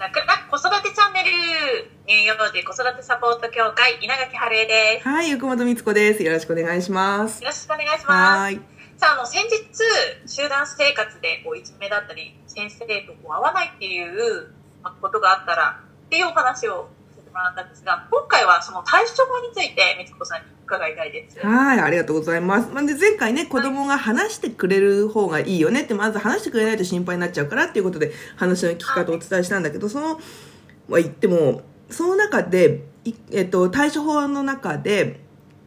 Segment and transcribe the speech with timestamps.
[0.00, 1.30] 楽々子育てチャンネル
[2.08, 5.06] 乳幼児子育てサポート協会稲垣春恵です。
[5.06, 6.22] はい、横本光子です。
[6.22, 7.42] よろしくお願いします。
[7.42, 8.08] よろしくお願いします。
[8.08, 8.60] はい。
[8.96, 9.60] さあ、あの、先日、
[10.26, 14.48] 集団生活でこういじめだったり、先生とこう合わないっていう
[14.82, 16.88] まあことがあったら、っていうお話を
[17.30, 21.38] てもらったんですが、今回はその対処法について、みつこさんに伺いたいです。
[21.38, 22.68] はい、ありがとうございます。
[22.72, 30.20] まあで、前回ね、子供が話してくれる方がいいよねって、まず話してくれないと心配になっちゃうからっていうことで、話の聞き方をお伝えしたんだけど、その、
[30.88, 35.20] は言っても、その中で、いえっと、対処法の中で、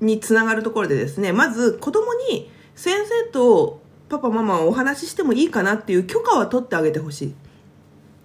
[0.00, 7.34] につながるところでですね、まず子供に先生とパパママはお話ししてもいいかなっていう許可は取ってあげてほしい。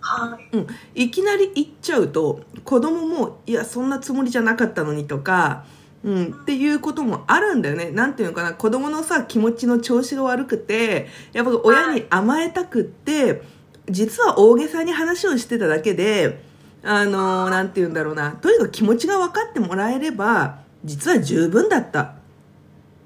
[0.02, 0.58] はい。
[0.58, 5.66] うん、いきなり言っちゃうと子供もいやそんなつもりじゃなかったのにとか、
[6.04, 7.92] うん、っていうこともあるんだよね。
[7.92, 8.54] なんていうのかな。
[8.54, 13.42] 子供のさ気持ちの調子が悪くてやっぱ親に甘えたくって
[13.90, 16.44] 実は大げさに話をしてただけで
[16.84, 17.50] あのー。
[17.50, 18.32] なんていうんだろうな。
[18.32, 22.02] とにかく気持ちが分かってもらえれば実は十分だった。
[22.02, 22.12] っ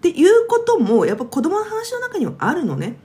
[0.03, 2.97] ていうこともやっぱ子供の話の中にはあるのね。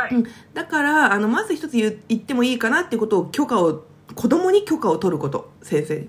[0.00, 0.14] はい。
[0.14, 0.24] うん。
[0.54, 5.50] だからあのまず一つ言う言ってもいいかなっていうことを許可を子供に許可を取ること。
[5.62, 6.08] 先生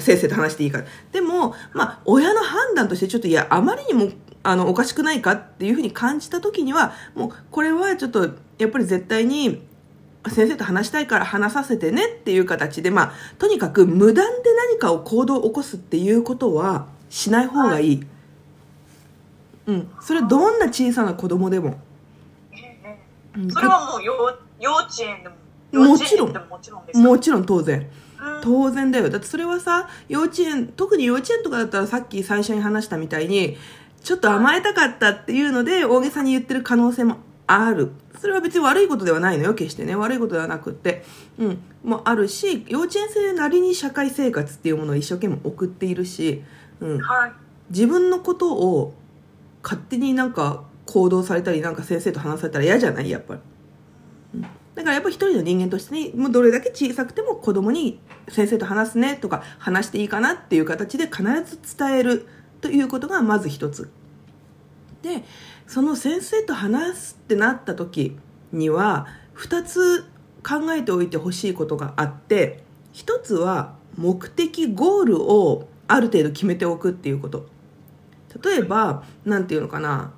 [0.00, 0.78] 先生と話していいか。
[0.78, 4.10] らでも、まあ、親の判断としてちょっといやあまりにも
[4.42, 9.62] あのおかしくないかっていうふうに感じた時にはもうこれはちょっとやっぱり絶対に
[10.28, 18.06] 先生と話したいから話させてねっていう形で、まあ、とにかく無断で何かを行動を起こすっていうことはしない方がいい、
[19.66, 21.78] うん、それはどんな小さな子供でも、
[23.50, 24.12] それはもう幼
[24.58, 27.04] 幼稚園でも、もちろん幼稚園でももちろん。
[27.04, 27.90] もちろん当然。
[28.20, 28.40] うん。
[28.42, 29.08] 当然だよ。
[29.08, 33.56] だってそれはさ幼稚園特に幼稚園とかだったらさっき最初に話したみたいに
[34.02, 37.92] ちょっと甘えたかったっていうので大げさに言ってる可能性もある。
[38.20, 39.94] それは別に悪いことではないのよ決してね。
[39.94, 41.04] 悪いことではなくって。
[41.38, 41.58] うん。
[41.84, 46.42] もあるし幼稚園生なりに社会生活っていうものを一生懸命送っているし、
[46.80, 47.32] うん、はい。
[47.70, 48.94] 自分のことを
[49.62, 53.08] 勝手になんか行動されたりなんか先生と話されたら嫌じゃない？
[53.08, 53.40] やっぱり、
[54.34, 54.42] うん。
[54.42, 54.48] だ
[54.82, 62.26] からやっぱ一人の人間としてねもうどれだけ小さくても子供に先生と話すねとか話していいかなっていう形で必ず伝える
[62.60, 63.88] ということがまず一つ。
[65.02, 65.24] で
[65.66, 68.16] その先生と話すってなった時
[68.52, 69.06] には
[69.36, 70.04] 2つ
[70.42, 72.62] 考えておいてほしいことがあって
[72.94, 77.46] 1つは目的ゴールをある程度決めておくっていうこと。
[78.44, 80.12] 例えば何て言うのかな。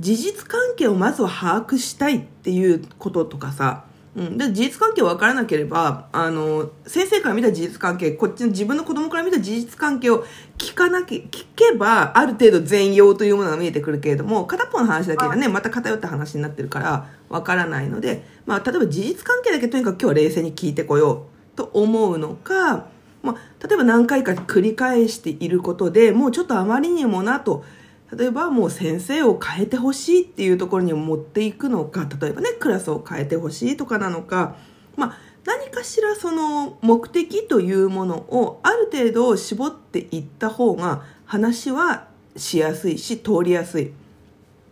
[0.00, 3.84] 事実関係をまずは把握したいっていうこととかさ、
[4.14, 10.24] うん、で事実関係分からなければあの先生から見た事実関係こっちの自分の子供から見た事実関係を
[10.58, 22.88] 聞かなきゃ聞けばある程度全容というものが見えてくるけれども片方の話だけがねまた偏った話になってるから分からないので、まあ、例えば事実関係だけとにかく今日は冷静に聞いてこようと思うのか、
[23.22, 27.64] まあ、例えば何回か繰り返していることでもうちょっとあまりにもなと
[28.12, 34.56] 例えばもう先生を変えてほしいっていうところに持っていくのか例えばねクラスを変えてほしいとかなのか、
[34.96, 43.92] まあ、何かしらその目的というものをある程度絞っていった方が話はしやすいし通りやすい、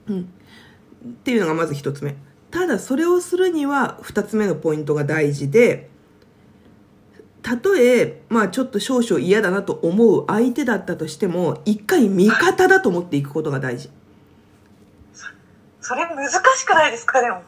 [0.09, 2.15] うん、っていうのがまず一つ目。
[2.51, 5.91] ただそれをするには二つ目のポイントが大事で
[7.45, 13.91] たとえ、まあちょっと少々嫌だなと思う相手だったとしても、一回味方だと思っていくことが大事。
[15.81, 17.21] それ難しくないですか？
[17.21, 17.43] でも。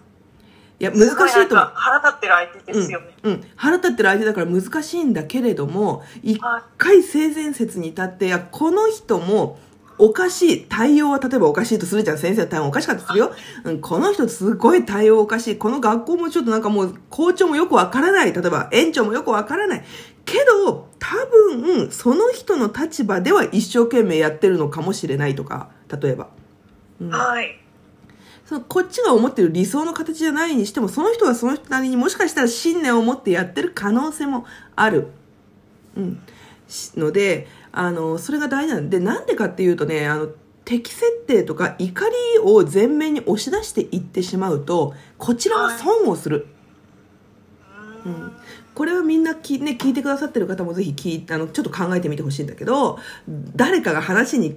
[0.79, 3.07] いや、難しいと思すごなんか腹立ってる相手ですよね。
[3.23, 3.31] う。
[3.31, 3.45] うん。
[3.57, 9.59] 腹立ってる相手だから難しいんだけれども、一はい回性善説に立って、いや、この人も、
[9.99, 10.67] おかしい。
[10.69, 12.19] 対応は例えばおかしいとするじゃん。
[12.19, 13.33] 先生の対応おかしかったとするよ。
[13.65, 15.57] うん、この人すごい対応おかしい。
[15.57, 18.33] この学校もちょっとなんかもう校長もよくわからない。
[18.33, 19.85] 例えば園長もよくわからない。
[20.25, 25.71] けど、多分、その人の立場では一生懸命やってるのかもしれないとか、
[26.01, 26.29] 例えば。
[27.01, 27.61] うんはい。
[28.47, 34.47] そのこっちが思ってる理想の形じゃないにしてもその人はその人なりにもしかしたら信念を持ってやってる可能性も
[34.77, 35.09] ある、
[35.97, 36.21] うん、し
[36.97, 40.29] のであのそれが大事なんでなんでかっていうとねあの
[40.65, 46.49] 敵設定とか怒りを前面に押し出していってしまうとこちらは損をする、
[48.05, 48.15] ううん。
[48.15, 48.33] ん
[48.75, 52.99] これはみんなき、ね、聞いてくださってる方もぜひ聞いあのちょっと考えてみてほしいんだけど
[53.55, 54.57] 誰かが話に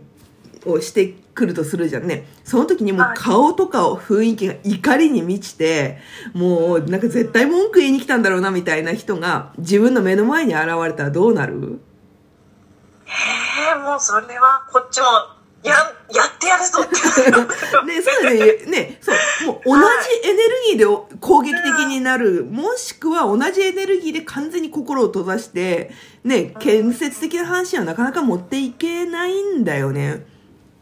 [0.65, 2.25] をしてくるとするじゃんね。
[2.43, 3.17] その時にもうはい。
[3.17, 5.99] 顔とかを雰囲気が怒りに満ちて
[6.33, 11.79] もうなんか絶対文句言いに来たんだろうなみたいな人が自分の目の前に現れたらどうなる？
[13.09, 15.07] ええもうそれはこっちも
[15.63, 16.95] や、やってやるぞって。
[17.85, 18.37] ね、そうだね。
[18.67, 19.15] ね、そう。
[19.47, 22.45] もう同じエネルギーで攻撃的になる。
[22.49, 25.91] もしくは同じエネルギーで完全に心を閉ざして、
[26.23, 30.25] ね、建設的な話はなかなか持っていけないんだよね。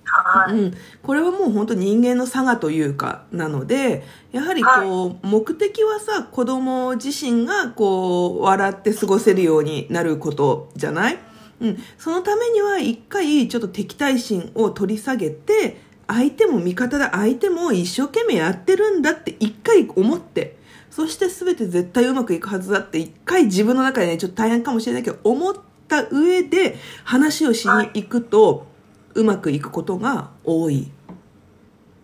[0.05, 0.53] はい。
[0.53, 0.73] うん。
[1.01, 11.17] これはもう本当人間の差がというか、なので、やはりこう、目的はさ、子供自身がこう、笑って過ごせるようになることじゃない？
[11.59, 11.83] うん。
[11.97, 20.57] そのためには一回ちょっと敵対心を取り下げて、相手も味方だ、相手も一生懸命やってるんだって一回思って、
[20.89, 25.55] そして全て絶対うまくいくはずだって一回自分の中でね、ちょっと大変かもしれないけど、思っ
[25.87, 28.67] た上で話をしに行くと、
[29.13, 30.91] うまくいくことが多い。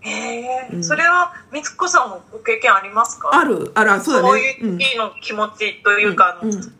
[0.02, 3.30] へえ、うんそれは、みつこさんもご経験ありますか？
[3.32, 4.28] ある、あら、そうだね。
[4.30, 6.74] そういう時の気持ちというか、あのうん、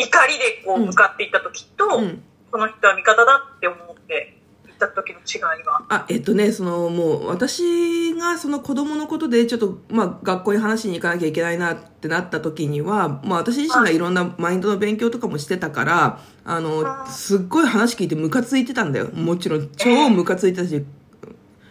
[0.00, 4.36] 怒りでこううん向かっていった時と、うんこの人は味方だって思って
[4.66, 5.82] いった時の違いが。
[5.88, 19.10] あ、えっとね、その、もう、私がその子供のことで、ちょっと、まあ、学校に話しに行かなきゃいけないなってなった時には、まあ、私自身がいろんなマインドの勉強とかもしてたから、あの、すっごい話聞いてムカついてたんだよ。
[19.12, 20.84] もちろん、超ムカついてたし、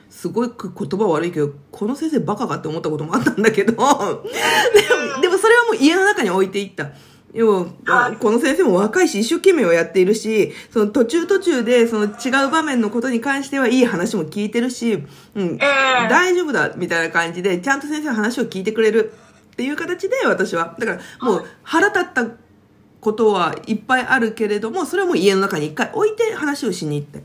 [0.10, 3.88] すごい言葉悪いけど、この先生バカかって思ったこともあったんだけど、でも、
[5.22, 6.92] でもそれはもう家の中に置いていった。
[7.34, 15.04] 要は、この先生も若いし、一生懸命はやっているし、その途中途中で、その違う場面のことに関してはいい話も聞いてるし、
[15.36, 19.14] うん、ええ大丈夫だ、みたいな感じで、ちゃんと先生の話を聞いてくれる
[19.52, 20.76] っていう形で、私は。
[20.80, 22.26] だから、もう腹立った
[23.00, 27.24] ことはいっぱいあるけれども、それはもう家の中に一回置いて話をしに行って。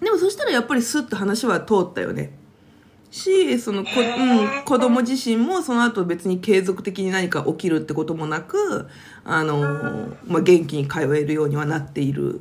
[0.00, 2.32] でもそしたらやっぱりスッと話は通ったよね。
[3.10, 8.88] し、そのこ、うん、子供自身もその後別に継続的に何か起きるってこともなく、
[9.24, 9.60] あの、
[10.26, 12.40] まあ、元気に通えるようにはなっている。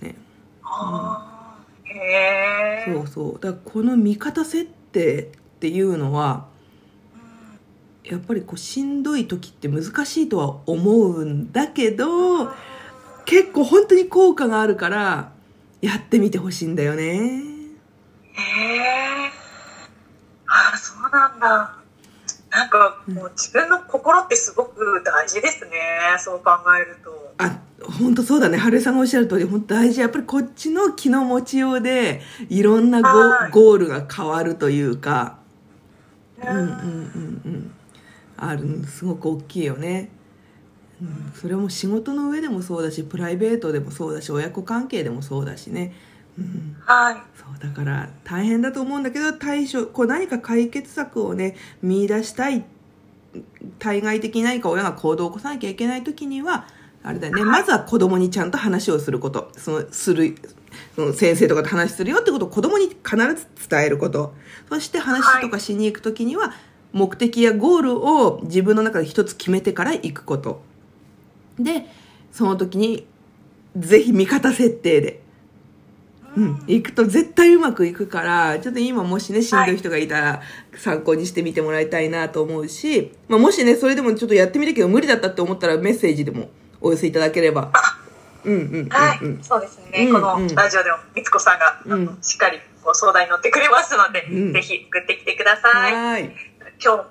[0.00, 0.14] ね。
[0.62, 2.94] あーへえ。
[2.94, 3.32] そうそう。
[3.34, 5.26] だからこの味方設定っ
[5.60, 6.46] ていうのは、
[8.04, 12.46] やっぱりこうしんどい時って難しいとは思うんだけど、
[13.24, 15.32] 結構本当に効果があるから、
[15.80, 17.42] やってみてほしいんだよね。
[18.32, 18.76] へ
[19.08, 19.11] え。
[20.76, 21.76] そうなんだ。
[22.50, 25.70] なんか、もう自分の心ってすごく大事ですね。
[26.18, 27.34] そう考えると。
[27.38, 27.60] あ、
[27.98, 28.58] 本当そうだね。
[28.58, 30.00] 春江さんがおっしゃる通り、本当大事。
[30.00, 32.20] やっぱりこっちの気の持ちようで、
[32.50, 33.00] いろんな
[33.50, 35.38] ゴールが変わるというか、
[36.44, 37.74] ううんうんうんうん。
[38.36, 40.10] ある、すごく大きいよね。
[41.00, 45.94] うん、それも仕事の上でもそうだし、プライベートでもそうだし、親子関係でもそうだしね。
[46.38, 46.76] うん。
[46.80, 47.16] はい。
[47.36, 52.64] そうだから大変だと思うんだけど対処こう何か解決策をね見出したい
[53.78, 56.66] 対外的に何か親が行動を起こさなきゃいけない時には
[57.02, 57.44] あれだよね。
[57.44, 59.50] まずは子供にちゃんと話をすること。
[59.56, 60.36] そのする
[60.94, 64.34] その先生とかと話するよってことを子供に必ず伝えること。
[64.68, 66.54] そして話とかしに行く時には
[66.92, 70.62] 目的やゴールを自分の中で一つ決めてから行くこと。
[71.58, 71.86] で
[72.30, 73.06] その時に
[73.76, 75.21] ぜひ味方設定で
[76.36, 80.42] うん、行くと絶対うまくいくから、ちょっと今もしね、しんどい人がいたら
[80.76, 86.50] 参考にしてみてもらいたいなと思うし、まあもしね、それでもちょっとやってみるけど無理だったって思ったらメッセージでも
[86.80, 87.70] お寄せいただければ。
[88.44, 89.42] うんうんうんはい、うん。
[89.42, 95.92] そうですね、うんこのラジオでもみつこさんが、うんしっかりご相談に乗ってくれますので、うんぜひ送ってきてください。
[95.92, 96.30] はーい。
[96.84, 97.04] 今日、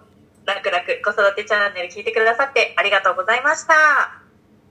[0.45, 3.73] 楽々子育てチャンネル聞いてくださってありがとうございました。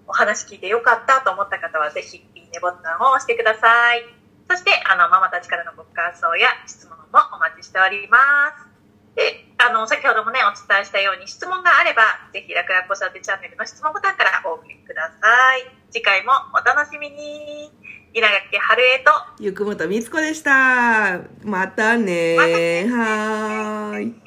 [0.06, 4.19] お話聞いてよかったと思った方はぜひいいねボタンを押してください。
[4.50, 8.18] そして、あの、ママたちからのご感想や質問もお待ちしておりま
[8.50, 8.66] す。
[9.14, 12.02] で、あの、先ほどもね、お伝えしたように質問があれば、
[12.32, 15.70] ぜひ、楽々子育てチャンネルの質問ボタンからお送りください。
[15.92, 17.70] 次回もお楽しみに。
[18.12, 21.20] 稲垣春江と、ゆくもとみつこでした。
[21.44, 24.20] またねまたねはーい。